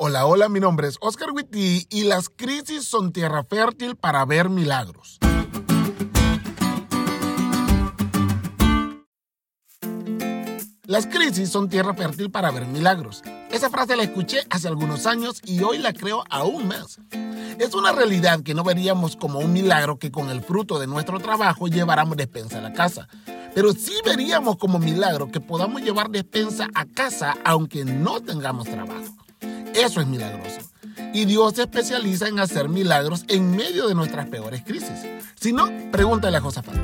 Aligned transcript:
Hola, 0.00 0.26
hola, 0.26 0.48
mi 0.48 0.60
nombre 0.60 0.86
es 0.86 0.96
Oscar 1.00 1.32
Witty 1.32 1.88
y 1.90 2.04
las 2.04 2.28
crisis 2.28 2.84
son 2.84 3.12
tierra 3.12 3.42
fértil 3.42 3.96
para 3.96 4.24
ver 4.24 4.48
milagros. 4.48 5.18
Las 10.84 11.08
crisis 11.08 11.50
son 11.50 11.68
tierra 11.68 11.94
fértil 11.94 12.30
para 12.30 12.52
ver 12.52 12.66
milagros. 12.66 13.24
Esa 13.50 13.70
frase 13.70 13.96
la 13.96 14.04
escuché 14.04 14.42
hace 14.50 14.68
algunos 14.68 15.04
años 15.04 15.40
y 15.44 15.64
hoy 15.64 15.78
la 15.78 15.92
creo 15.92 16.22
aún 16.30 16.68
más. 16.68 17.00
Es 17.58 17.74
una 17.74 17.90
realidad 17.90 18.44
que 18.44 18.54
no 18.54 18.62
veríamos 18.62 19.16
como 19.16 19.40
un 19.40 19.52
milagro 19.52 19.98
que 19.98 20.12
con 20.12 20.30
el 20.30 20.42
fruto 20.42 20.78
de 20.78 20.86
nuestro 20.86 21.18
trabajo 21.18 21.66
lleváramos 21.66 22.16
despensa 22.16 22.58
a 22.58 22.62
la 22.62 22.72
casa. 22.72 23.08
Pero 23.52 23.72
sí 23.72 23.94
veríamos 24.04 24.58
como 24.58 24.78
milagro 24.78 25.32
que 25.32 25.40
podamos 25.40 25.82
llevar 25.82 26.08
despensa 26.08 26.68
a 26.72 26.86
casa 26.86 27.34
aunque 27.44 27.84
no 27.84 28.20
tengamos 28.20 28.68
trabajo. 28.68 29.17
Eso 29.78 30.00
es 30.00 30.06
milagroso. 30.08 30.58
Y 31.14 31.24
Dios 31.24 31.54
se 31.54 31.62
especializa 31.62 32.26
en 32.26 32.40
hacer 32.40 32.68
milagros 32.68 33.24
en 33.28 33.52
medio 33.52 33.86
de 33.86 33.94
nuestras 33.94 34.26
peores 34.26 34.62
crisis. 34.64 35.06
Si 35.40 35.52
no, 35.52 35.68
pregúntale 35.92 36.36
a 36.36 36.40
Josafat. 36.40 36.74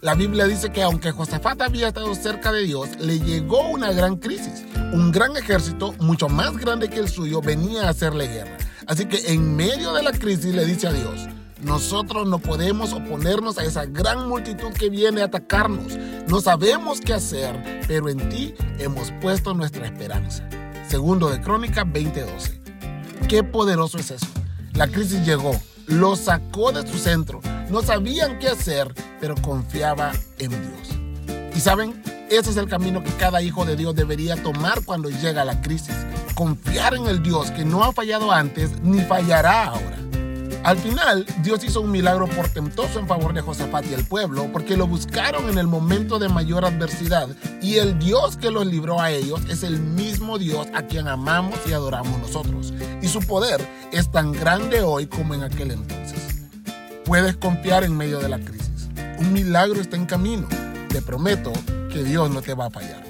La 0.00 0.14
Biblia 0.14 0.46
dice 0.46 0.70
que 0.70 0.82
aunque 0.82 1.12
Josafat 1.12 1.60
había 1.60 1.88
estado 1.88 2.14
cerca 2.14 2.50
de 2.50 2.62
Dios, 2.62 2.88
le 2.98 3.20
llegó 3.20 3.68
una 3.68 3.92
gran 3.92 4.16
crisis. 4.16 4.64
Un 4.94 5.12
gran 5.12 5.36
ejército, 5.36 5.92
mucho 6.00 6.30
más 6.30 6.56
grande 6.56 6.88
que 6.88 6.98
el 7.00 7.10
suyo, 7.10 7.42
venía 7.42 7.82
a 7.82 7.90
hacerle 7.90 8.26
guerra. 8.26 8.56
Así 8.86 9.04
que 9.04 9.32
en 9.32 9.54
medio 9.54 9.92
de 9.92 10.02
la 10.02 10.12
crisis 10.12 10.54
le 10.54 10.64
dice 10.64 10.88
a 10.88 10.92
Dios, 10.92 11.28
nosotros 11.62 12.26
no 12.26 12.38
podemos 12.38 12.94
oponernos 12.94 13.58
a 13.58 13.64
esa 13.64 13.84
gran 13.84 14.26
multitud 14.28 14.72
que 14.72 14.88
viene 14.88 15.20
a 15.20 15.26
atacarnos. 15.26 15.94
No 16.26 16.40
sabemos 16.40 17.02
qué 17.02 17.12
hacer, 17.12 17.84
pero 17.86 18.08
en 18.08 18.30
ti 18.30 18.54
hemos 18.78 19.12
puesto 19.20 19.52
nuestra 19.52 19.84
esperanza. 19.84 20.48
Segundo 20.90 21.30
de 21.30 21.40
Crónica 21.40 21.84
20:12. 21.84 22.60
Qué 23.28 23.44
poderoso 23.44 23.96
es 23.96 24.10
eso. 24.10 24.26
La 24.72 24.88
crisis 24.88 25.24
llegó, 25.24 25.52
lo 25.86 26.16
sacó 26.16 26.72
de 26.72 26.84
su 26.84 26.98
centro. 26.98 27.40
No 27.68 27.80
sabían 27.80 28.40
qué 28.40 28.48
hacer, 28.48 28.92
pero 29.20 29.36
confiaba 29.36 30.10
en 30.40 30.50
Dios. 30.50 31.48
Y 31.54 31.60
saben, 31.60 32.02
ese 32.28 32.50
es 32.50 32.56
el 32.56 32.68
camino 32.68 33.04
que 33.04 33.12
cada 33.12 33.40
hijo 33.40 33.64
de 33.64 33.76
Dios 33.76 33.94
debería 33.94 34.42
tomar 34.42 34.84
cuando 34.84 35.10
llega 35.10 35.44
la 35.44 35.62
crisis. 35.62 35.94
Confiar 36.34 36.94
en 36.94 37.06
el 37.06 37.22
Dios 37.22 37.52
que 37.52 37.64
no 37.64 37.84
ha 37.84 37.92
fallado 37.92 38.32
antes 38.32 38.80
ni 38.82 39.00
fallará 39.02 39.66
ahora. 39.66 39.99
Al 40.62 40.76
final, 40.76 41.24
Dios 41.42 41.64
hizo 41.64 41.80
un 41.80 41.90
milagro 41.90 42.26
portentoso 42.26 42.98
en 42.98 43.08
favor 43.08 43.32
de 43.32 43.40
Josafat 43.40 43.86
y 43.86 43.94
el 43.94 44.04
pueblo 44.04 44.50
porque 44.52 44.76
lo 44.76 44.86
buscaron 44.86 45.48
en 45.48 45.56
el 45.56 45.66
momento 45.66 46.18
de 46.18 46.28
mayor 46.28 46.66
adversidad 46.66 47.28
y 47.62 47.76
el 47.76 47.98
Dios 47.98 48.36
que 48.36 48.50
los 48.50 48.66
libró 48.66 49.00
a 49.00 49.10
ellos 49.10 49.40
es 49.48 49.62
el 49.62 49.80
mismo 49.80 50.38
Dios 50.38 50.66
a 50.74 50.82
quien 50.82 51.08
amamos 51.08 51.58
y 51.66 51.72
adoramos 51.72 52.18
nosotros. 52.18 52.74
Y 53.00 53.08
su 53.08 53.20
poder 53.20 53.66
es 53.90 54.10
tan 54.12 54.32
grande 54.32 54.82
hoy 54.82 55.06
como 55.06 55.34
en 55.34 55.44
aquel 55.44 55.70
entonces. 55.70 56.50
Puedes 57.06 57.36
confiar 57.36 57.82
en 57.82 57.96
medio 57.96 58.18
de 58.18 58.28
la 58.28 58.38
crisis. 58.38 58.88
Un 59.18 59.32
milagro 59.32 59.80
está 59.80 59.96
en 59.96 60.04
camino. 60.04 60.46
Te 60.90 61.00
prometo 61.00 61.52
que 61.90 62.04
Dios 62.04 62.30
no 62.30 62.42
te 62.42 62.52
va 62.52 62.66
a 62.66 62.70
fallar. 62.70 63.09